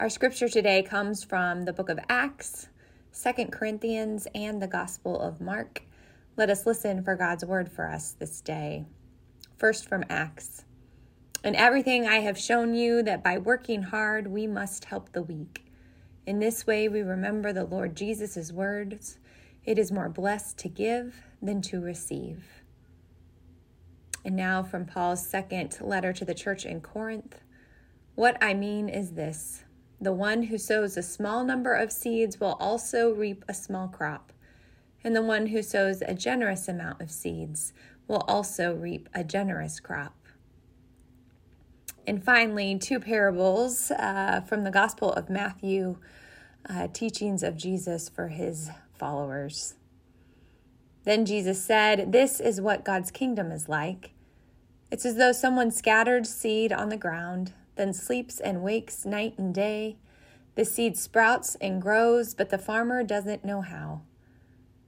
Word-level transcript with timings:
Our 0.00 0.08
scripture 0.08 0.48
today 0.48 0.84
comes 0.84 1.24
from 1.24 1.64
the 1.64 1.72
book 1.72 1.88
of 1.88 1.98
Acts, 2.08 2.68
Second 3.10 3.50
Corinthians, 3.50 4.28
and 4.32 4.62
the 4.62 4.68
Gospel 4.68 5.20
of 5.20 5.40
Mark. 5.40 5.82
Let 6.36 6.50
us 6.50 6.66
listen 6.66 7.02
for 7.02 7.16
God's 7.16 7.44
word 7.44 7.68
for 7.68 7.90
us 7.90 8.12
this 8.12 8.40
day. 8.40 8.84
First 9.56 9.88
from 9.88 10.04
Acts. 10.08 10.64
In 11.42 11.56
everything 11.56 12.06
I 12.06 12.18
have 12.18 12.38
shown 12.38 12.74
you 12.74 13.02
that 13.02 13.24
by 13.24 13.38
working 13.38 13.82
hard 13.82 14.28
we 14.28 14.46
must 14.46 14.84
help 14.84 15.10
the 15.10 15.22
weak. 15.22 15.66
In 16.26 16.38
this 16.38 16.64
way 16.64 16.86
we 16.88 17.00
remember 17.00 17.52
the 17.52 17.64
Lord 17.64 17.96
Jesus' 17.96 18.52
words 18.52 19.18
it 19.64 19.80
is 19.80 19.90
more 19.90 20.08
blessed 20.08 20.58
to 20.58 20.68
give 20.68 21.24
than 21.42 21.60
to 21.62 21.80
receive. 21.80 22.62
And 24.24 24.36
now 24.36 24.62
from 24.62 24.86
Paul's 24.86 25.26
second 25.26 25.76
letter 25.80 26.12
to 26.12 26.24
the 26.24 26.34
church 26.34 26.64
in 26.64 26.82
Corinth. 26.82 27.40
What 28.14 28.40
I 28.40 28.54
mean 28.54 28.88
is 28.88 29.14
this 29.14 29.64
the 30.00 30.12
one 30.12 30.44
who 30.44 30.58
sows 30.58 30.96
a 30.96 31.02
small 31.02 31.44
number 31.44 31.74
of 31.74 31.90
seeds 31.90 32.38
will 32.38 32.56
also 32.60 33.10
reap 33.10 33.44
a 33.48 33.54
small 33.54 33.88
crop, 33.88 34.32
and 35.02 35.14
the 35.14 35.22
one 35.22 35.46
who 35.46 35.62
sows 35.62 36.02
a 36.02 36.14
generous 36.14 36.68
amount 36.68 37.00
of 37.00 37.10
seeds 37.10 37.72
will 38.06 38.24
also 38.28 38.74
reap 38.74 39.08
a 39.14 39.24
generous 39.24 39.80
crop. 39.80 40.14
And 42.06 42.24
finally, 42.24 42.78
two 42.78 43.00
parables 43.00 43.90
uh, 43.90 44.40
from 44.46 44.64
the 44.64 44.70
Gospel 44.70 45.12
of 45.12 45.28
Matthew, 45.28 45.98
uh, 46.68 46.88
teachings 46.88 47.42
of 47.42 47.56
Jesus 47.56 48.08
for 48.08 48.28
his 48.28 48.70
followers. 48.94 49.74
Then 51.04 51.26
Jesus 51.26 51.62
said, 51.62 52.12
This 52.12 52.40
is 52.40 52.60
what 52.60 52.84
God's 52.84 53.10
kingdom 53.10 53.50
is 53.50 53.68
like. 53.68 54.12
It's 54.90 55.04
as 55.04 55.16
though 55.16 55.32
someone 55.32 55.70
scattered 55.70 56.26
seed 56.26 56.72
on 56.72 56.88
the 56.88 56.96
ground 56.96 57.52
then 57.78 57.94
sleeps 57.94 58.40
and 58.40 58.62
wakes 58.62 59.06
night 59.06 59.38
and 59.38 59.54
day. 59.54 59.96
The 60.56 60.66
seed 60.66 60.98
sprouts 60.98 61.54
and 61.60 61.80
grows, 61.80 62.34
but 62.34 62.50
the 62.50 62.58
farmer 62.58 63.02
doesn't 63.02 63.44
know 63.44 63.62
how. 63.62 64.02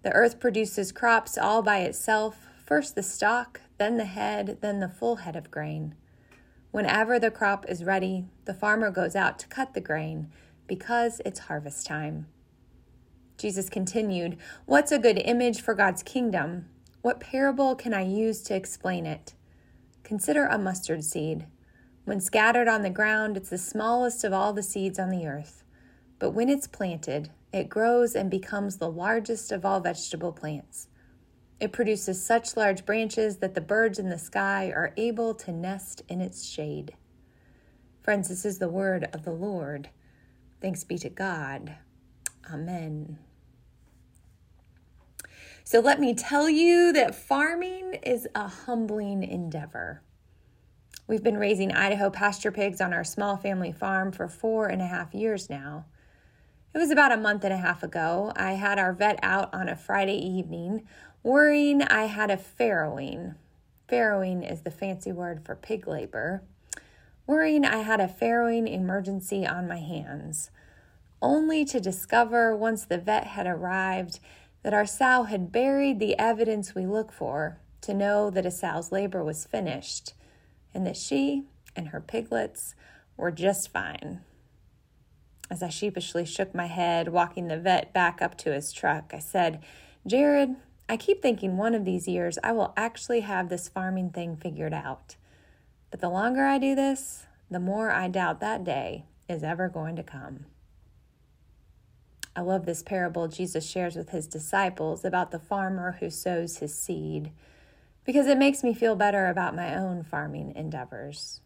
The 0.03 0.13
earth 0.13 0.39
produces 0.41 0.93
crops 0.93 1.39
all 1.39 1.63
by 1.63 1.79
itself 1.79 2.47
first 2.67 2.95
the 2.95 3.03
stalk, 3.03 3.63
then 3.79 3.97
the 3.97 4.05
head, 4.05 4.59
then 4.61 4.79
the 4.79 4.89
full 4.89 5.17
head 5.17 5.35
of 5.35 5.51
grain. 5.51 5.95
Whenever 6.71 7.19
the 7.19 7.31
crop 7.31 7.65
is 7.69 7.83
ready, 7.83 8.27
the 8.45 8.55
farmer 8.55 8.93
goes 8.93 9.17
out 9.17 9.41
to 9.41 9.49
cut 9.49 9.75
the 9.75 9.81
grain 9.81 10.31
because 10.69 11.21
it's 11.25 11.41
harvest 11.41 11.85
time. 11.85 12.29
Jesus 13.37 13.69
continued, 13.69 14.37
What's 14.67 14.93
a 14.93 15.01
good 15.01 15.19
image 15.19 15.61
for 15.61 15.75
God's 15.75 16.05
kingdom? 16.05 16.67
What 17.03 17.19
parable 17.19 17.75
can 17.75 17.93
I 17.93 18.03
use 18.03 18.43
to 18.43 18.55
explain 18.55 19.05
it? 19.05 19.35
Consider 20.05 20.47
a 20.47 20.57
mustard 20.57 21.03
seed. 21.03 21.47
When 22.05 22.21
scattered 22.21 22.69
on 22.69 22.83
the 22.83 22.91
ground, 22.91 23.37
it's 23.37 23.51
the 23.51 23.59
smallest 23.59 24.25
of 24.25 24.33
all 24.33 24.53
the 24.53 24.63
seeds 24.63 24.99
on 24.99 25.11
the 25.11 25.27
earth. 25.27 25.63
But 26.19 26.31
when 26.31 26.49
it's 26.49 26.67
planted, 26.67 27.31
it 27.53 27.69
grows 27.69 28.15
and 28.15 28.31
becomes 28.31 28.77
the 28.77 28.91
largest 28.91 29.53
of 29.53 29.65
all 29.65 29.81
vegetable 29.81 30.33
plants. 30.33 30.89
It 31.61 31.73
produces 31.73 32.25
such 32.25 32.57
large 32.57 32.87
branches 32.87 33.39
that 33.39 33.55
the 33.55 33.61
birds 33.61 33.99
in 33.99 34.09
the 34.09 34.19
sky 34.19 34.73
are 34.75 34.95
able 34.97 35.35
to 35.35 35.53
nest 35.53 36.03
in 36.09 36.21
its 36.21 36.47
shade. 36.47 36.95
Friends, 38.03 38.29
this 38.29 38.47
is 38.47 38.59
the 38.59 38.69
word 38.69 39.09
of 39.13 39.25
the 39.25 39.33
Lord. 39.33 39.91
Thanks 40.63 40.85
be 40.85 40.97
to 40.99 41.11
God. 41.11 41.77
Amen. 42.51 43.19
So 45.65 45.81
let 45.81 46.01
me 46.01 46.15
tell 46.15 46.49
you 46.49 46.93
that 46.95 47.15
farming 47.15 47.99
is 48.03 48.27
a 48.35 48.49
humbling 48.49 49.23
endeavor. 49.23 50.03
We've 51.11 51.25
been 51.25 51.39
raising 51.39 51.73
Idaho 51.73 52.09
pasture 52.09 52.53
pigs 52.53 52.81
on 52.81 52.95
our 52.95 53.03
small 53.03 53.37
family 53.37 53.73
farm 53.73 54.13
for 54.13 54.29
four 54.29 54.69
and 54.69 54.81
a 54.81 54.87
half 54.87 55.13
years 55.13 55.51
now. 55.51 55.87
It 56.73 56.79
was 56.79 56.93
about 56.93 57.11
a 57.11 57.17
month 57.17 57.43
and 57.43 57.53
a 57.53 57.57
half 57.57 57.83
ago. 57.83 58.33
I 58.37 58.53
had 58.53 58.79
our 58.79 58.93
vet 58.93 59.19
out 59.21 59.53
on 59.53 59.69
a 59.69 59.75
Friday 59.75 60.25
evening, 60.25 60.87
worrying 61.25 61.83
I 61.83 62.05
had 62.05 62.31
a 62.31 62.37
farrowing. 62.37 63.35
Farrowing 63.89 64.49
is 64.49 64.61
the 64.61 64.71
fancy 64.71 65.11
word 65.11 65.45
for 65.45 65.57
pig 65.57 65.89
labor. 65.89 66.45
Worrying 67.27 67.65
I 67.65 67.79
had 67.79 67.99
a 67.99 68.07
farrowing 68.07 68.73
emergency 68.73 69.45
on 69.45 69.67
my 69.67 69.81
hands, 69.81 70.53
only 71.21 71.65
to 71.65 71.81
discover 71.81 72.57
once 72.57 72.85
the 72.85 72.99
vet 72.99 73.27
had 73.27 73.49
arrived 73.49 74.21
that 74.63 74.75
our 74.75 74.87
sow 74.87 75.25
had 75.25 75.51
buried 75.51 75.99
the 75.99 76.17
evidence 76.21 76.77
we 76.77 76.87
look 76.87 77.11
for 77.11 77.59
to 77.81 77.95
know 77.95 78.31
that 78.31 78.47
a 78.47 78.51
sow's 78.53 78.93
labor 78.93 79.25
was 79.25 79.45
finished 79.45 80.15
and 80.75 80.87
that 80.87 80.97
she 80.97 81.45
and 81.77 81.89
her 81.89 82.01
piglets 82.01 82.75
were 83.17 83.31
just 83.31 83.73
fine. 83.73 84.21
As 85.51 85.63
I 85.63 85.69
sheepishly 85.69 86.25
shook 86.25 86.55
my 86.55 86.67
head, 86.67 87.09
walking 87.09 87.49
the 87.49 87.59
vet 87.59 87.93
back 87.93 88.23
up 88.23 88.37
to 88.39 88.53
his 88.53 88.73
truck, 88.73 89.13
I 89.13 89.19
said, 89.19 89.63
Jared, 90.07 90.57
I 90.89 90.97
keep 90.97 91.23
thinking 91.23 91.57
one 91.57 91.75
of 91.75 91.85
these 91.85 92.09
years 92.09 92.39
I 92.43 92.53
will 92.53 92.73
actually 92.77 93.21
have 93.21 93.49
this 93.49 93.69
farming 93.69 94.11
thing 94.11 94.37
figured 94.37 94.73
out. 94.73 95.17
But 95.91 96.01
the 96.01 96.09
longer 96.09 96.45
I 96.45 96.59
do 96.59 96.75
this, 96.75 97.27
the 97.51 97.61
more 97.61 97.91
I 97.91 98.09
doubt 98.09 98.41
that 98.41 98.65
day 98.65 99.05
is 99.29 99.43
ever 99.43 99.69
going 99.69 99.97
to 99.97 100.03
come. 100.03 100.47
I 102.35 102.43
love 102.43 102.65
this 102.65 102.83
parable 102.83 103.27
Jesus 103.27 103.69
shares 103.69 103.97
with 103.97 104.11
his 104.11 104.29
disciples 104.29 105.05
about 105.05 105.33
the 105.33 105.39
farmer 105.39 105.97
who 105.99 106.11
sows 106.11 106.59
his 106.59 106.75
seed 106.75 107.33
because 108.11 108.27
it 108.27 108.39
makes 108.39 108.65
me 108.65 108.75
feel 108.75 108.97
better 108.97 109.29
about 109.29 109.55
my 109.55 109.73
own 109.77 110.03
farming 110.03 110.53
endeavors. 110.57 111.43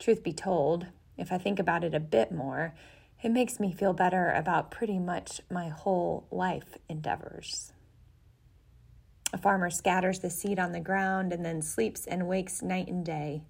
Truth 0.00 0.24
be 0.24 0.32
told, 0.32 0.88
if 1.16 1.30
I 1.30 1.38
think 1.38 1.60
about 1.60 1.84
it 1.84 1.94
a 1.94 2.00
bit 2.00 2.32
more, 2.32 2.74
it 3.22 3.28
makes 3.28 3.60
me 3.60 3.72
feel 3.72 3.92
better 3.92 4.32
about 4.32 4.72
pretty 4.72 4.98
much 4.98 5.40
my 5.48 5.68
whole 5.68 6.26
life 6.32 6.76
endeavors. 6.88 7.72
A 9.32 9.38
farmer 9.38 9.70
scatters 9.70 10.18
the 10.18 10.30
seed 10.30 10.58
on 10.58 10.72
the 10.72 10.80
ground 10.80 11.32
and 11.32 11.44
then 11.44 11.62
sleeps 11.62 12.08
and 12.08 12.26
wakes 12.26 12.60
night 12.60 12.88
and 12.88 13.06
day. 13.06 13.44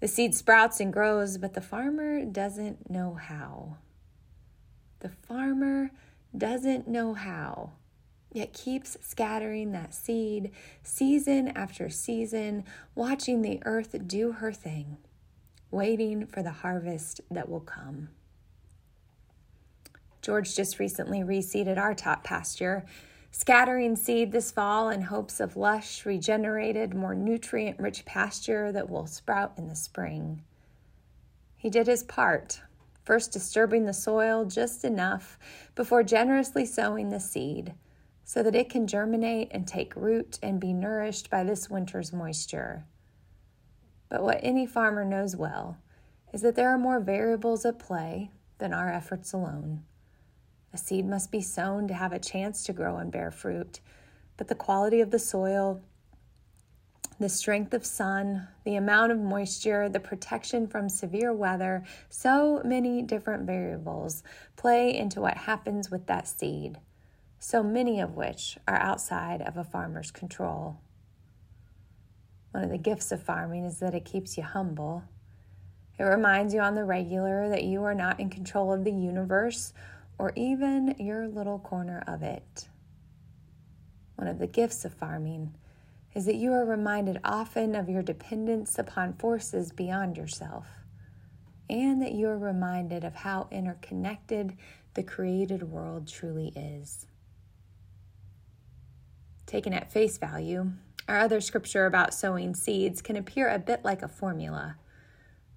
The 0.00 0.08
seed 0.08 0.34
sprouts 0.34 0.80
and 0.80 0.92
grows, 0.92 1.38
but 1.38 1.54
the 1.54 1.60
farmer 1.60 2.24
doesn't 2.24 2.90
know 2.90 3.14
how. 3.14 3.76
The 4.98 5.10
farmer 5.10 5.92
doesn't 6.36 6.88
know 6.88 7.14
how 7.14 7.70
yet 8.32 8.52
keeps 8.52 8.96
scattering 9.00 9.72
that 9.72 9.94
seed 9.94 10.50
season 10.82 11.48
after 11.48 11.88
season, 11.88 12.64
watching 12.94 13.42
the 13.42 13.60
earth 13.64 13.96
do 14.06 14.32
her 14.32 14.52
thing, 14.52 14.98
waiting 15.70 16.26
for 16.26 16.42
the 16.42 16.50
harvest 16.50 17.20
that 17.30 17.48
will 17.48 17.60
come. 17.60 18.08
George 20.22 20.56
just 20.56 20.78
recently 20.78 21.20
reseeded 21.20 21.78
our 21.78 21.94
top 21.94 22.24
pasture, 22.24 22.84
scattering 23.30 23.94
seed 23.94 24.32
this 24.32 24.50
fall 24.50 24.90
in 24.90 25.02
hopes 25.02 25.38
of 25.38 25.56
lush, 25.56 26.04
regenerated, 26.04 26.94
more 26.94 27.14
nutrient 27.14 27.78
rich 27.78 28.04
pasture 28.04 28.72
that 28.72 28.90
will 28.90 29.06
sprout 29.06 29.52
in 29.56 29.68
the 29.68 29.76
spring. 29.76 30.42
He 31.56 31.70
did 31.70 31.86
his 31.86 32.02
part, 32.02 32.60
first 33.04 33.32
disturbing 33.32 33.84
the 33.84 33.92
soil 33.92 34.44
just 34.44 34.84
enough 34.84 35.38
before 35.74 36.02
generously 36.02 36.66
sowing 36.66 37.10
the 37.10 37.20
seed 37.20 37.74
so 38.28 38.42
that 38.42 38.56
it 38.56 38.68
can 38.68 38.88
germinate 38.88 39.46
and 39.52 39.68
take 39.68 39.94
root 39.94 40.36
and 40.42 40.58
be 40.58 40.72
nourished 40.72 41.30
by 41.30 41.44
this 41.44 41.70
winter's 41.70 42.12
moisture. 42.12 42.84
But 44.08 44.24
what 44.24 44.40
any 44.42 44.66
farmer 44.66 45.04
knows 45.04 45.36
well 45.36 45.78
is 46.32 46.42
that 46.42 46.56
there 46.56 46.68
are 46.70 46.76
more 46.76 46.98
variables 46.98 47.64
at 47.64 47.78
play 47.78 48.32
than 48.58 48.74
our 48.74 48.92
efforts 48.92 49.32
alone. 49.32 49.84
A 50.74 50.76
seed 50.76 51.06
must 51.06 51.30
be 51.30 51.40
sown 51.40 51.86
to 51.86 51.94
have 51.94 52.12
a 52.12 52.18
chance 52.18 52.64
to 52.64 52.72
grow 52.72 52.96
and 52.96 53.12
bear 53.12 53.30
fruit, 53.30 53.78
but 54.36 54.48
the 54.48 54.56
quality 54.56 55.00
of 55.00 55.12
the 55.12 55.20
soil, 55.20 55.80
the 57.20 57.28
strength 57.28 57.72
of 57.72 57.86
sun, 57.86 58.48
the 58.64 58.74
amount 58.74 59.12
of 59.12 59.20
moisture, 59.20 59.88
the 59.88 60.00
protection 60.00 60.66
from 60.66 60.88
severe 60.88 61.32
weather, 61.32 61.84
so 62.08 62.60
many 62.64 63.02
different 63.02 63.44
variables 63.46 64.24
play 64.56 64.96
into 64.96 65.20
what 65.20 65.36
happens 65.36 65.92
with 65.92 66.08
that 66.08 66.26
seed 66.26 66.80
so 67.38 67.62
many 67.62 68.00
of 68.00 68.14
which 68.14 68.58
are 68.66 68.78
outside 68.78 69.42
of 69.42 69.56
a 69.56 69.64
farmer's 69.64 70.10
control. 70.10 70.80
One 72.52 72.64
of 72.64 72.70
the 72.70 72.78
gifts 72.78 73.12
of 73.12 73.22
farming 73.22 73.64
is 73.64 73.78
that 73.80 73.94
it 73.94 74.04
keeps 74.04 74.36
you 74.36 74.42
humble. 74.42 75.04
It 75.98 76.04
reminds 76.04 76.54
you 76.54 76.60
on 76.60 76.74
the 76.74 76.84
regular 76.84 77.48
that 77.48 77.64
you 77.64 77.84
are 77.84 77.94
not 77.94 78.18
in 78.18 78.30
control 78.30 78.72
of 78.72 78.84
the 78.84 78.92
universe 78.92 79.72
or 80.18 80.32
even 80.34 80.94
your 80.98 81.28
little 81.28 81.58
corner 81.58 82.02
of 82.06 82.22
it. 82.22 82.68
One 84.16 84.28
of 84.28 84.38
the 84.38 84.46
gifts 84.46 84.84
of 84.84 84.94
farming 84.94 85.54
is 86.14 86.24
that 86.24 86.36
you 86.36 86.52
are 86.54 86.64
reminded 86.64 87.20
often 87.22 87.74
of 87.74 87.90
your 87.90 88.02
dependence 88.02 88.78
upon 88.78 89.12
forces 89.12 89.70
beyond 89.70 90.16
yourself, 90.16 90.66
and 91.68 92.00
that 92.00 92.12
you 92.12 92.26
are 92.28 92.38
reminded 92.38 93.04
of 93.04 93.14
how 93.14 93.48
interconnected 93.50 94.56
the 94.94 95.02
created 95.02 95.64
world 95.64 96.08
truly 96.08 96.48
is 96.56 97.06
taken 99.46 99.72
at 99.72 99.90
face 99.90 100.18
value, 100.18 100.72
our 101.08 101.18
other 101.18 101.40
scripture 101.40 101.86
about 101.86 102.12
sowing 102.12 102.54
seeds 102.54 103.00
can 103.00 103.16
appear 103.16 103.48
a 103.48 103.60
bit 103.60 103.84
like 103.84 104.02
a 104.02 104.08
formula. 104.08 104.76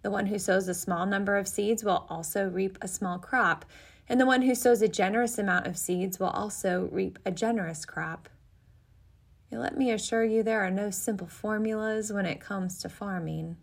The 0.03 0.12
one 0.12 0.27
who 0.27 0.38
sows 0.38 0.68
a 0.68 0.74
small 0.74 1.06
number 1.06 1.38
of 1.38 1.47
seeds 1.47 1.83
will 1.83 2.06
also 2.07 2.47
reap 2.47 2.77
a 2.81 2.88
small 2.88 3.18
crop, 3.18 3.65
and 4.07 4.19
the 4.19 4.27
one 4.27 4.44
who 4.44 4.56
sows 4.56 4.81
a 4.81 4.88
generous 4.88 5.38
amount 5.38 5.68
of 5.68 5.77
seeds 5.77 6.19
will 6.19 6.30
also 6.30 6.88
reap 6.91 7.18
a 7.25 7.31
generous 7.31 7.83
crop. 7.83 8.30
You 9.51 9.57
let 9.57 9.77
me 9.77 9.92
assure 9.92 10.24
you 10.24 10.44
there 10.44 10.62
are 10.62 10.71
no 10.71 10.92
simple 10.92 11.27
formulas 11.27 12.13
when 12.13 12.27
it 12.27 12.39
comes 12.39 12.77
to 12.80 12.89
farming. 12.89 13.57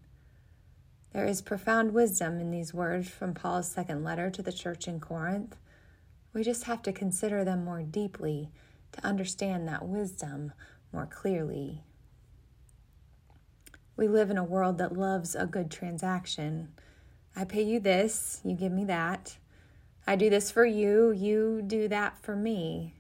There 1.12 1.25
is 1.25 1.40
profound 1.40 1.94
wisdom 1.94 2.40
in 2.40 2.50
these 2.50 2.75
words 2.75 3.08
from 3.08 3.32
Paul's 3.32 3.70
second 3.70 4.02
letter 4.02 4.29
to 4.31 4.43
the 4.43 4.52
church 4.52 4.88
in 4.88 4.99
Corinth. 4.99 5.56
We 6.34 6.43
just 6.43 6.64
have 6.64 6.82
to 6.82 6.93
consider 6.93 7.44
them 7.44 7.64
more 7.64 7.82
deeply 7.82 8.50
to 8.93 9.05
understand 9.05 9.69
that 9.69 9.87
wisdom 9.87 10.53
more 10.93 11.06
clearly. 11.06 11.83
We 13.97 14.09
live 14.09 14.31
in 14.31 14.38
a 14.38 14.44
world 14.44 14.79
that 14.79 14.97
loves 14.97 15.35
a 15.35 15.47
good 15.47 15.71
transaction. 15.71 16.69
I 17.35 17.44
pay 17.44 17.62
you 17.62 17.81
this, 17.81 18.41
you 18.44 18.55
give 18.55 18.73
me 18.73 18.85
that. 18.85 19.38
I 20.06 20.17
do 20.17 20.31
this 20.31 20.50
for 20.50 20.65
you, 20.65 21.11
you 21.11 21.62
do 21.67 21.88
that 21.88 22.23
for 22.23 22.37
me. 22.37 22.94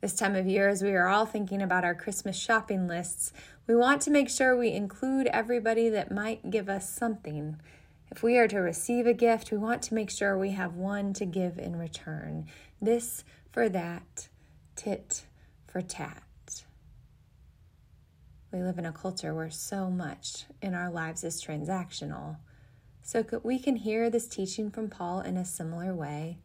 This 0.00 0.14
time 0.14 0.36
of 0.36 0.46
year, 0.46 0.68
as 0.68 0.82
we 0.82 0.92
are 0.92 1.08
all 1.08 1.26
thinking 1.26 1.60
about 1.60 1.84
our 1.84 1.94
Christmas 1.94 2.36
shopping 2.36 2.86
lists, 2.86 3.32
we 3.66 3.74
want 3.74 4.02
to 4.02 4.10
make 4.10 4.28
sure 4.28 4.56
we 4.56 4.72
include 4.72 5.26
everybody 5.26 5.88
that 5.88 6.12
might 6.12 6.50
give 6.50 6.68
us 6.68 6.88
something. 6.88 7.60
If 8.10 8.22
we 8.22 8.38
are 8.38 8.46
to 8.48 8.58
receive 8.58 9.06
a 9.06 9.12
gift, 9.12 9.50
we 9.50 9.58
want 9.58 9.82
to 9.82 9.94
make 9.94 10.10
sure 10.10 10.38
we 10.38 10.52
have 10.52 10.74
one 10.74 11.12
to 11.14 11.24
give 11.24 11.58
in 11.58 11.76
return. 11.76 12.46
This 12.80 13.24
for 13.50 13.68
that, 13.70 14.28
tit 14.76 15.24
for 15.66 15.80
tat. 15.80 16.22
We 18.52 18.62
live 18.62 18.78
in 18.78 18.86
a 18.86 18.92
culture 18.92 19.34
where 19.34 19.50
so 19.50 19.90
much 19.90 20.44
in 20.62 20.74
our 20.74 20.90
lives 20.90 21.24
is 21.24 21.42
transactional. 21.42 22.36
So 23.02 23.24
we 23.42 23.58
can 23.58 23.76
hear 23.76 24.08
this 24.08 24.28
teaching 24.28 24.70
from 24.70 24.88
Paul 24.88 25.20
in 25.20 25.36
a 25.36 25.44
similar 25.44 25.94
way. 25.94 26.38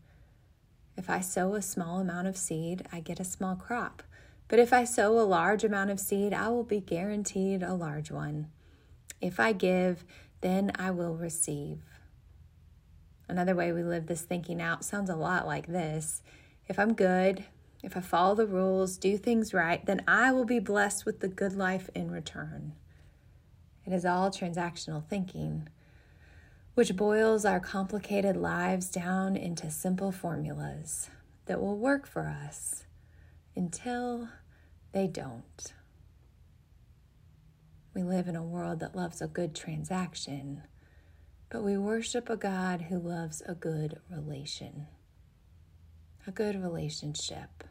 If 0.98 1.10
I 1.10 1.20
sow 1.22 1.56
a 1.56 1.62
small 1.62 2.00
amount 2.00 2.28
of 2.28 2.38
seed, 2.38 2.86
I 2.92 3.00
get 3.00 3.20
a 3.20 3.24
small 3.24 3.56
crop. 3.56 4.04
But 4.48 4.60
if 4.60 4.74
I 4.74 4.84
sow 4.84 5.18
a 5.18 5.22
large 5.22 5.64
amount 5.64 5.92
of 5.92 6.00
seed, 6.00 6.34
I 6.34 6.50
will 6.50 6.64
be 6.64 6.82
guaranteed 6.82 7.64
a 7.64 7.74
large 7.74 8.12
one. 8.12 8.48
If 9.22 9.40
I 9.40 9.54
give, 9.54 10.04
then 10.42 10.72
I 10.76 10.92
will 10.92 11.16
receive. 11.16 11.80
Another 13.30 13.56
way 13.56 13.72
we 13.72 13.84
live 13.84 14.08
this 14.08 14.22
thinking 14.22 14.62
out 14.62 14.84
sounds 14.84 15.10
a 15.10 15.16
lot 15.16 15.48
like 15.48 15.68
this 15.68 16.22
If 16.68 16.78
I'm 16.78 16.94
good, 16.94 17.46
if 17.84 17.98
I 17.98 18.02
follow 18.02 18.36
the 18.36 18.46
rules, 18.46 18.98
do 18.98 19.18
things 19.18 19.54
right, 19.54 19.84
then 19.86 20.04
I 20.08 20.32
will 20.32 20.46
be 20.46 20.60
blessed 20.60 21.06
with 21.06 21.20
the 21.20 21.28
good 21.28 21.54
life 21.54 21.90
in 21.96 22.12
return. 22.12 22.74
It 23.86 23.94
is 23.94 24.06
all 24.06 24.30
transactional 24.30 25.04
thinking, 25.04 25.68
which 26.76 26.96
boils 26.96 27.44
our 27.44 27.60
complicated 27.60 28.38
lives 28.38 28.90
down 28.90 29.36
into 29.36 29.72
simple 29.72 30.12
formulas 30.12 31.10
that 31.46 31.60
will 31.60 31.78
work 31.78 32.08
for 32.08 32.28
us 32.28 32.84
until 33.56 34.30
they 34.92 35.08
don't. 35.08 35.74
We 37.94 38.04
live 38.04 38.28
in 38.28 38.36
a 38.36 38.44
world 38.44 38.80
that 38.80 38.96
loves 38.96 39.22
a 39.22 39.28
good 39.28 39.56
transaction, 39.56 40.62
but 41.50 41.64
we 41.64 41.78
worship 41.78 42.30
a 42.30 42.38
God 42.38 42.84
who 42.84 43.00
loves 43.00 43.42
a 43.46 43.56
good 43.56 44.00
relation, 44.10 44.88
a 46.26 46.32
good 46.32 46.62
relationship. 46.62 47.66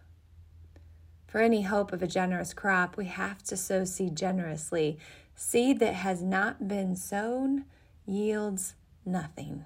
For 1.31 1.41
any 1.41 1.63
hope 1.63 1.93
of 1.93 2.03
a 2.03 2.09
generous 2.09 2.53
crop, 2.53 2.97
we 2.97 3.05
have 3.05 3.45
to 3.45 3.57
sow 3.57 3.85
seed 3.85 4.17
generously. 4.17 4.99
Seed 5.37 5.79
that 5.79 5.95
has 5.95 6.25
not 6.25 6.67
been 6.67 6.97
sown 6.97 7.67
yields 8.05 8.75
nothing. 9.07 9.65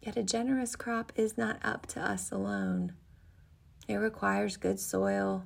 Yet 0.00 0.16
a 0.16 0.22
generous 0.22 0.76
crop 0.76 1.12
is 1.14 1.36
not 1.36 1.58
up 1.62 1.84
to 1.88 2.00
us 2.00 2.32
alone. 2.32 2.94
It 3.86 3.96
requires 3.96 4.56
good 4.56 4.80
soil, 4.80 5.44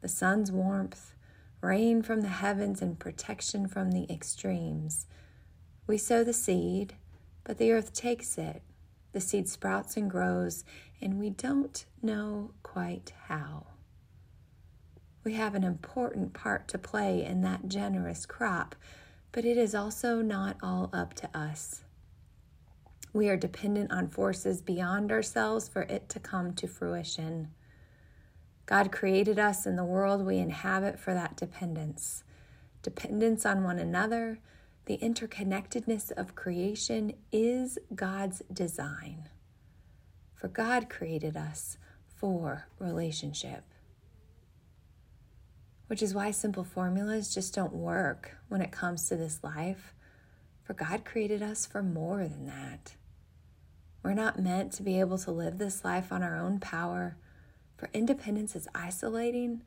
the 0.00 0.08
sun's 0.08 0.50
warmth, 0.50 1.12
rain 1.60 2.00
from 2.00 2.22
the 2.22 2.28
heavens, 2.28 2.80
and 2.80 2.98
protection 2.98 3.68
from 3.68 3.92
the 3.92 4.10
extremes. 4.10 5.06
We 5.86 5.98
sow 5.98 6.24
the 6.24 6.32
seed, 6.32 6.94
but 7.44 7.58
the 7.58 7.72
earth 7.72 7.92
takes 7.92 8.38
it. 8.38 8.62
The 9.12 9.20
seed 9.20 9.50
sprouts 9.50 9.98
and 9.98 10.10
grows, 10.10 10.64
and 11.02 11.20
we 11.20 11.28
don't 11.28 11.84
know 12.00 12.52
quite 12.62 13.12
how. 13.26 13.66
We 15.24 15.34
have 15.34 15.54
an 15.54 15.62
important 15.62 16.32
part 16.32 16.66
to 16.68 16.78
play 16.78 17.24
in 17.24 17.42
that 17.42 17.68
generous 17.68 18.26
crop, 18.26 18.74
but 19.30 19.44
it 19.44 19.56
is 19.56 19.74
also 19.74 20.20
not 20.20 20.56
all 20.62 20.90
up 20.92 21.14
to 21.14 21.36
us. 21.36 21.82
We 23.12 23.28
are 23.28 23.36
dependent 23.36 23.92
on 23.92 24.08
forces 24.08 24.60
beyond 24.62 25.12
ourselves 25.12 25.68
for 25.68 25.82
it 25.82 26.08
to 26.08 26.18
come 26.18 26.54
to 26.54 26.66
fruition. 26.66 27.50
God 28.66 28.90
created 28.90 29.38
us 29.38 29.64
in 29.64 29.76
the 29.76 29.84
world 29.84 30.26
we 30.26 30.38
inhabit 30.38 30.98
for 30.98 31.14
that 31.14 31.36
dependence. 31.36 32.24
Dependence 32.82 33.46
on 33.46 33.62
one 33.62 33.78
another, 33.78 34.40
the 34.86 34.98
interconnectedness 34.98 36.10
of 36.10 36.34
creation 36.34 37.12
is 37.30 37.78
God's 37.94 38.42
design. 38.52 39.28
For 40.34 40.48
God 40.48 40.88
created 40.88 41.36
us 41.36 41.78
for 42.16 42.66
relationship 42.80 43.62
which 45.92 46.00
is 46.00 46.14
why 46.14 46.30
simple 46.30 46.64
formulas 46.64 47.34
just 47.34 47.54
don't 47.54 47.74
work 47.74 48.38
when 48.48 48.62
it 48.62 48.72
comes 48.72 49.06
to 49.06 49.14
this 49.14 49.44
life. 49.44 49.92
For 50.64 50.72
God 50.72 51.04
created 51.04 51.42
us 51.42 51.66
for 51.66 51.82
more 51.82 52.26
than 52.26 52.46
that. 52.46 52.94
We're 54.02 54.14
not 54.14 54.40
meant 54.40 54.72
to 54.72 54.82
be 54.82 54.98
able 55.00 55.18
to 55.18 55.30
live 55.30 55.58
this 55.58 55.84
life 55.84 56.10
on 56.10 56.22
our 56.22 56.38
own 56.38 56.60
power, 56.60 57.18
for 57.76 57.90
independence 57.92 58.56
is 58.56 58.68
isolating, 58.74 59.64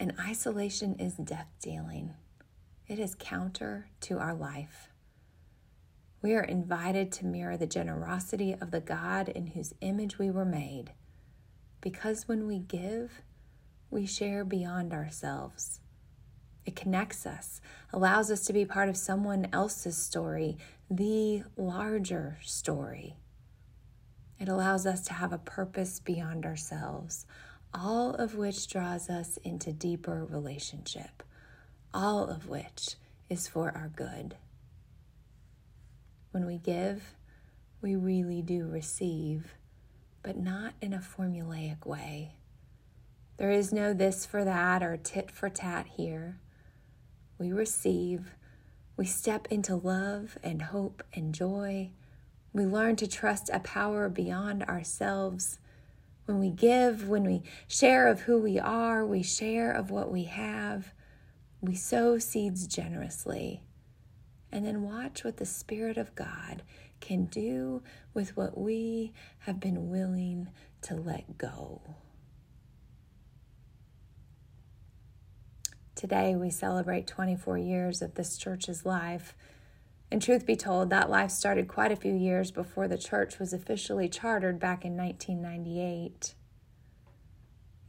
and 0.00 0.12
isolation 0.18 0.96
is 0.96 1.14
death 1.14 1.52
dealing. 1.62 2.14
It 2.88 2.98
is 2.98 3.14
counter 3.14 3.90
to 4.00 4.18
our 4.18 4.34
life. 4.34 4.88
We 6.20 6.34
are 6.34 6.42
invited 6.42 7.12
to 7.12 7.26
mirror 7.26 7.56
the 7.56 7.68
generosity 7.68 8.56
of 8.60 8.72
the 8.72 8.80
God 8.80 9.28
in 9.28 9.46
whose 9.46 9.72
image 9.80 10.18
we 10.18 10.32
were 10.32 10.44
made. 10.44 10.94
Because 11.80 12.26
when 12.26 12.48
we 12.48 12.58
give, 12.58 13.22
we 13.90 14.06
share 14.06 14.44
beyond 14.44 14.92
ourselves. 14.92 15.80
It 16.64 16.76
connects 16.76 17.26
us, 17.26 17.60
allows 17.92 18.30
us 18.30 18.42
to 18.42 18.52
be 18.52 18.64
part 18.64 18.88
of 18.88 18.96
someone 18.96 19.48
else's 19.52 19.96
story, 19.96 20.58
the 20.90 21.42
larger 21.56 22.38
story. 22.42 23.16
It 24.38 24.48
allows 24.48 24.86
us 24.86 25.02
to 25.02 25.14
have 25.14 25.32
a 25.32 25.38
purpose 25.38 26.00
beyond 26.00 26.46
ourselves, 26.46 27.26
all 27.74 28.14
of 28.14 28.36
which 28.36 28.68
draws 28.68 29.10
us 29.10 29.36
into 29.38 29.72
deeper 29.72 30.24
relationship, 30.24 31.22
all 31.92 32.28
of 32.28 32.48
which 32.48 32.96
is 33.28 33.48
for 33.48 33.72
our 33.74 33.90
good. 33.94 34.36
When 36.30 36.46
we 36.46 36.58
give, 36.58 37.14
we 37.82 37.96
really 37.96 38.42
do 38.42 38.66
receive, 38.66 39.54
but 40.22 40.36
not 40.36 40.74
in 40.80 40.92
a 40.92 40.98
formulaic 40.98 41.86
way. 41.86 42.34
There 43.40 43.50
is 43.50 43.72
no 43.72 43.94
this 43.94 44.26
for 44.26 44.44
that 44.44 44.82
or 44.82 44.98
tit 44.98 45.30
for 45.30 45.48
tat 45.48 45.86
here. 45.96 46.38
We 47.38 47.54
receive, 47.54 48.34
we 48.98 49.06
step 49.06 49.48
into 49.48 49.76
love 49.76 50.36
and 50.42 50.60
hope 50.60 51.02
and 51.14 51.34
joy. 51.34 51.92
We 52.52 52.66
learn 52.66 52.96
to 52.96 53.06
trust 53.06 53.48
a 53.50 53.60
power 53.60 54.10
beyond 54.10 54.64
ourselves. 54.64 55.58
When 56.26 56.38
we 56.38 56.50
give, 56.50 57.08
when 57.08 57.24
we 57.24 57.42
share 57.66 58.08
of 58.08 58.20
who 58.20 58.38
we 58.38 58.58
are, 58.58 59.06
we 59.06 59.22
share 59.22 59.72
of 59.72 59.90
what 59.90 60.12
we 60.12 60.24
have. 60.24 60.92
We 61.62 61.76
sow 61.76 62.18
seeds 62.18 62.66
generously. 62.66 63.62
And 64.52 64.66
then 64.66 64.82
watch 64.82 65.24
what 65.24 65.38
the 65.38 65.46
Spirit 65.46 65.96
of 65.96 66.14
God 66.14 66.62
can 67.00 67.24
do 67.24 67.82
with 68.12 68.36
what 68.36 68.58
we 68.58 69.14
have 69.38 69.60
been 69.60 69.88
willing 69.88 70.48
to 70.82 70.94
let 70.94 71.38
go. 71.38 71.80
Today, 76.00 76.34
we 76.34 76.48
celebrate 76.48 77.06
24 77.06 77.58
years 77.58 78.00
of 78.00 78.14
this 78.14 78.38
church's 78.38 78.86
life. 78.86 79.34
And 80.10 80.22
truth 80.22 80.46
be 80.46 80.56
told, 80.56 80.88
that 80.88 81.10
life 81.10 81.30
started 81.30 81.68
quite 81.68 81.92
a 81.92 81.96
few 81.96 82.14
years 82.14 82.50
before 82.50 82.88
the 82.88 82.96
church 82.96 83.38
was 83.38 83.52
officially 83.52 84.08
chartered 84.08 84.58
back 84.58 84.86
in 84.86 84.96
1998. 84.96 86.34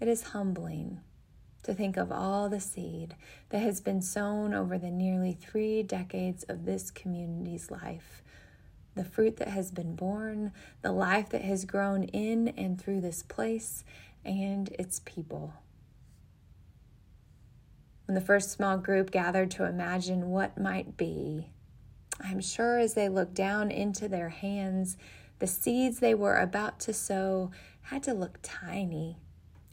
It 0.01 0.08
is 0.10 0.24
humbling 0.24 1.00
to 1.63 1.74
think 1.74 1.96
of 1.96 2.12
all 2.12 2.50
the 2.50 2.60
seed 2.60 3.15
that 3.48 3.62
has 3.62 3.80
been 3.80 4.01
sown 4.01 4.53
over 4.53 4.77
the 4.77 4.91
nearly 4.91 5.32
three 5.32 5.82
decades 5.82 6.44
of 6.50 6.65
this 6.65 6.91
community's 6.91 7.72
life, 7.72 8.22
the 8.94 9.06
fruit 9.06 9.38
that 9.38 9.48
has 9.48 9.72
been 9.72 9.96
borne, 9.96 10.51
the 10.82 10.91
life 10.91 11.30
that 11.30 11.44
has 11.44 11.63
grown 11.63 12.03
in 12.03 12.50
and 12.58 12.77
through 12.77 13.00
this 13.00 13.24
place 13.24 13.86
and 14.25 14.68
its 14.77 15.00
people. 15.00 15.53
When 18.05 18.15
the 18.15 18.22
first 18.22 18.51
small 18.51 18.77
group 18.77 19.12
gathered 19.12 19.51
to 19.51 19.65
imagine 19.65 20.29
what 20.29 20.60
might 20.60 20.98
be, 20.98 21.50
I'm 22.20 22.41
sure 22.41 22.77
as 22.77 22.93
they 22.93 23.10
looked 23.10 23.34
down 23.34 23.72
into 23.72 24.08
their 24.08 24.29
hands, 24.29 24.98
the 25.39 25.48
seeds 25.48 26.00
they 26.00 26.13
were 26.13 26.38
about 26.38 26.79
to 26.81 26.93
sow 26.93 27.51
had 27.84 28.03
to 28.03 28.13
look 28.13 28.39
tiny 28.43 29.17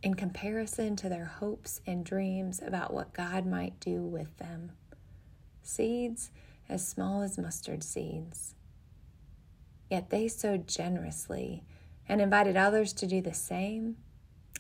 in 0.03 0.15
comparison 0.15 0.97
to 0.97 1.09
their 1.09 1.27
hopes 1.27 1.81
and 1.87 2.05
dreams 2.05 2.63
about 2.65 2.93
what 2.93 3.13
God 3.13 3.45
might 3.45 3.81
do 3.81 4.03
with 4.03 4.37
them. 4.39 4.73
Seeds 5.63 6.31
as 6.69 6.87
small 6.87 7.23
as 7.23 7.39
mustard 7.39 7.83
seeds. 7.83 8.55
Yet 9.91 10.11
they 10.11 10.29
sowed 10.29 10.69
generously 10.69 11.65
and 12.09 12.21
invited 12.21 12.57
others 12.57 12.93
to 12.95 13.07
do 13.07 13.21
the 13.21 13.35
same. 13.35 13.97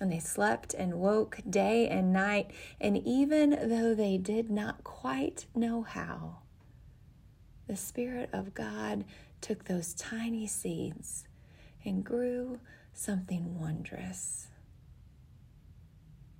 And 0.00 0.12
they 0.12 0.20
slept 0.20 0.74
and 0.74 1.00
woke 1.00 1.40
day 1.48 1.88
and 1.88 2.12
night, 2.12 2.52
and 2.80 2.96
even 2.96 3.50
though 3.50 3.94
they 3.94 4.16
did 4.16 4.50
not 4.50 4.84
quite 4.84 5.46
know 5.54 5.82
how, 5.82 6.38
the 7.66 7.76
Spirit 7.76 8.30
of 8.32 8.54
God 8.54 9.04
took 9.40 9.64
those 9.64 9.94
tiny 9.94 10.46
seeds 10.46 11.26
and 11.84 12.04
grew 12.04 12.60
something 12.92 13.58
wondrous. 13.60 14.48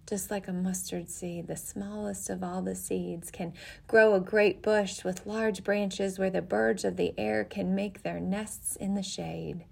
Just 0.08 0.30
like 0.30 0.48
a 0.48 0.52
mustard 0.52 1.10
seed, 1.10 1.48
the 1.48 1.56
smallest 1.56 2.30
of 2.30 2.42
all 2.42 2.62
the 2.62 2.74
seeds 2.74 3.30
can 3.30 3.52
grow 3.86 4.14
a 4.14 4.20
great 4.20 4.62
bush 4.62 5.04
with 5.04 5.26
large 5.26 5.62
branches 5.62 6.18
where 6.18 6.30
the 6.30 6.40
birds 6.40 6.82
of 6.82 6.96
the 6.96 7.12
air 7.18 7.44
can 7.44 7.74
make 7.74 8.02
their 8.02 8.18
nests 8.18 8.74
in 8.74 8.94
the 8.94 9.02
shade. 9.02 9.64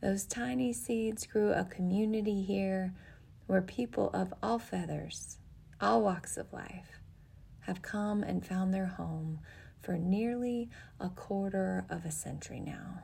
Those 0.00 0.24
tiny 0.24 0.72
seeds 0.72 1.26
grew 1.26 1.52
a 1.52 1.64
community 1.64 2.42
here 2.42 2.94
where 3.46 3.60
people 3.60 4.10
of 4.14 4.32
all 4.42 4.58
feathers, 4.58 5.38
all 5.80 6.02
walks 6.02 6.36
of 6.36 6.52
life, 6.52 7.00
have 7.60 7.82
come 7.82 8.22
and 8.22 8.44
found 8.44 8.72
their 8.72 8.86
home 8.86 9.40
for 9.82 9.98
nearly 9.98 10.70
a 10.98 11.08
quarter 11.08 11.84
of 11.90 12.04
a 12.04 12.10
century 12.10 12.60
now. 12.60 13.02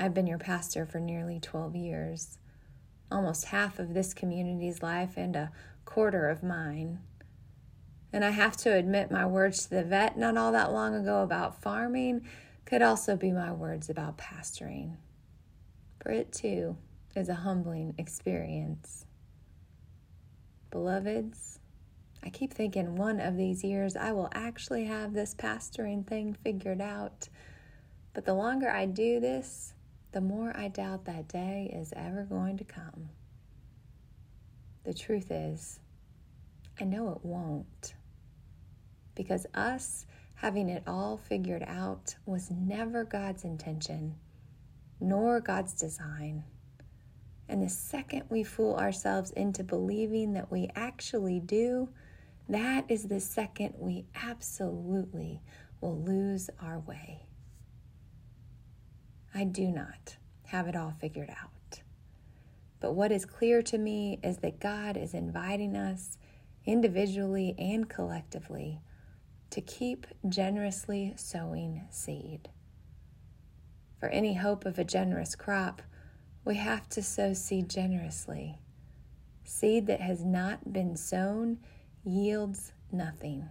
I've 0.00 0.14
been 0.14 0.26
your 0.26 0.38
pastor 0.38 0.86
for 0.86 0.98
nearly 0.98 1.38
12 1.38 1.76
years 1.76 2.38
almost 3.12 3.46
half 3.46 3.78
of 3.78 3.94
this 3.94 4.14
community's 4.14 4.82
life 4.82 5.16
and 5.16 5.36
a 5.36 5.52
quarter 5.84 6.28
of 6.28 6.42
mine. 6.42 7.00
And 8.12 8.24
I 8.24 8.30
have 8.30 8.56
to 8.58 8.72
admit, 8.72 9.10
my 9.10 9.26
words 9.26 9.64
to 9.64 9.70
the 9.70 9.84
vet 9.84 10.18
not 10.18 10.36
all 10.36 10.52
that 10.52 10.72
long 10.72 10.94
ago 10.94 11.22
about 11.22 11.62
farming 11.62 12.26
could 12.72 12.80
also 12.80 13.16
be 13.16 13.30
my 13.30 13.52
words 13.52 13.90
about 13.90 14.16
pastoring. 14.16 14.96
For 16.00 16.10
it 16.10 16.32
too 16.32 16.78
is 17.14 17.28
a 17.28 17.34
humbling 17.34 17.94
experience. 17.98 19.04
Beloveds, 20.70 21.58
I 22.24 22.30
keep 22.30 22.54
thinking 22.54 22.96
one 22.96 23.20
of 23.20 23.36
these 23.36 23.62
years 23.62 23.94
I 23.94 24.12
will 24.12 24.30
actually 24.32 24.86
have 24.86 25.12
this 25.12 25.34
pastoring 25.34 26.06
thing 26.06 26.34
figured 26.42 26.80
out. 26.80 27.28
But 28.14 28.24
the 28.24 28.32
longer 28.32 28.70
I 28.70 28.86
do 28.86 29.20
this, 29.20 29.74
the 30.12 30.22
more 30.22 30.56
I 30.56 30.68
doubt 30.68 31.04
that 31.04 31.28
day 31.28 31.70
is 31.78 31.92
ever 31.94 32.22
going 32.22 32.56
to 32.56 32.64
come. 32.64 33.10
The 34.84 34.94
truth 34.94 35.30
is, 35.30 35.78
I 36.80 36.84
know 36.84 37.10
it 37.10 37.22
won't. 37.22 37.92
Because 39.14 39.46
us 39.52 40.06
having 40.42 40.68
it 40.68 40.82
all 40.88 41.16
figured 41.16 41.62
out 41.68 42.16
was 42.26 42.50
never 42.50 43.04
God's 43.04 43.44
intention, 43.44 44.12
nor 44.98 45.38
God's 45.38 45.72
design. 45.72 46.42
And 47.48 47.62
the 47.62 47.68
second 47.68 48.24
we 48.28 48.42
fool 48.42 48.74
ourselves 48.74 49.30
into 49.30 49.62
believing 49.62 50.32
that 50.32 50.50
we 50.50 50.68
actually 50.74 51.38
do, 51.38 51.90
that 52.48 52.86
is 52.88 53.04
the 53.04 53.20
second 53.20 53.74
we 53.78 54.04
absolutely 54.16 55.40
will 55.80 56.02
lose 56.02 56.50
our 56.60 56.80
way. 56.80 57.24
I 59.32 59.44
do 59.44 59.68
not 59.68 60.16
have 60.46 60.66
it 60.66 60.74
all 60.74 60.92
figured 61.00 61.30
out. 61.30 61.82
But 62.80 62.94
what 62.96 63.12
is 63.12 63.24
clear 63.24 63.62
to 63.62 63.78
me 63.78 64.18
is 64.24 64.38
that 64.38 64.58
God 64.58 64.96
is 64.96 65.14
inviting 65.14 65.76
us 65.76 66.18
individually 66.66 67.54
and 67.58 67.88
collectively 67.88 68.80
to 69.52 69.60
keep 69.60 70.06
generously 70.28 71.12
sowing 71.16 71.82
seed. 71.90 72.48
For 74.00 74.08
any 74.08 74.34
hope 74.34 74.64
of 74.64 74.78
a 74.78 74.84
generous 74.84 75.36
crop, 75.36 75.82
we 76.44 76.56
have 76.56 76.88
to 76.88 77.02
sow 77.02 77.34
seed 77.34 77.68
generously. 77.68 78.58
Seed 79.44 79.86
that 79.86 80.00
has 80.00 80.24
not 80.24 80.72
been 80.72 80.96
sown 80.96 81.58
yields 82.02 82.72
nothing. 82.90 83.48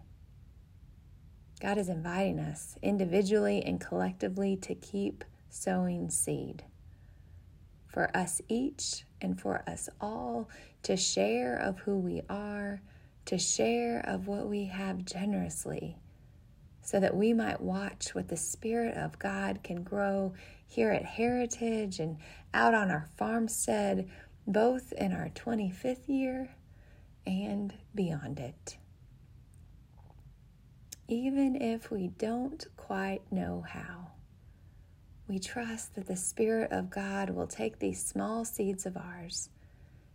God 1.61 1.77
is 1.77 1.87
inviting 1.87 2.39
us 2.39 2.75
individually 2.81 3.63
and 3.63 3.79
collectively 3.79 4.57
to 4.57 4.73
keep 4.73 5.23
sowing 5.49 6.09
seed. 6.09 6.63
For 7.85 8.09
us 8.17 8.41
each 8.49 9.05
and 9.21 9.39
for 9.39 9.63
us 9.67 9.87
all 10.01 10.49
to 10.81 10.97
share 10.97 11.55
of 11.55 11.79
who 11.81 11.99
we 11.99 12.23
are, 12.27 12.81
to 13.25 13.37
share 13.37 13.99
of 14.05 14.27
what 14.27 14.47
we 14.47 14.65
have 14.65 15.05
generously, 15.05 15.97
so 16.81 16.99
that 16.99 17.15
we 17.15 17.33
might 17.33 17.61
watch 17.61 18.13
what 18.13 18.27
the 18.27 18.37
Spirit 18.37 18.97
of 18.97 19.19
God 19.19 19.59
can 19.63 19.83
grow 19.83 20.33
here 20.67 20.91
at 20.91 21.05
Heritage 21.05 21.99
and 21.99 22.17
out 22.53 22.73
on 22.73 22.89
our 22.89 23.07
farmstead, 23.17 24.09
both 24.47 24.91
in 24.93 25.11
our 25.11 25.29
25th 25.29 26.07
year 26.07 26.49
and 27.25 27.73
beyond 27.93 28.39
it. 28.39 28.77
Even 31.07 31.55
if 31.55 31.91
we 31.91 32.07
don't 32.07 32.65
quite 32.77 33.21
know 33.31 33.65
how 33.67 34.11
we 35.31 35.39
trust 35.39 35.95
that 35.95 36.07
the 36.07 36.15
Spirit 36.17 36.71
of 36.73 36.89
God 36.89 37.29
will 37.29 37.47
take 37.47 37.79
these 37.79 38.03
small 38.03 38.43
seeds 38.43 38.85
of 38.85 38.97
ours 38.97 39.49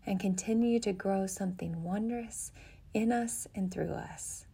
and 0.04 0.20
continue 0.20 0.78
to 0.80 0.92
grow 0.92 1.26
something 1.26 1.82
wondrous 1.82 2.52
in 2.96 3.12
us 3.12 3.46
and 3.54 3.70
through 3.70 3.92
us 3.92 4.46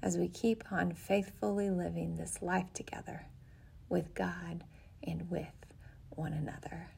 as 0.00 0.16
we 0.16 0.28
keep 0.28 0.62
on 0.70 0.92
faithfully 0.92 1.70
living 1.70 2.14
this 2.14 2.40
life 2.40 2.72
together 2.72 3.26
with 3.88 4.14
God 4.14 4.62
and 5.02 5.28
with 5.28 5.48
one 6.10 6.32
another. 6.34 6.88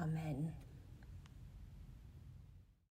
Amen. 0.00 0.52